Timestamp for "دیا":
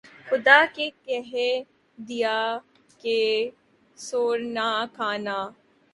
1.97-2.37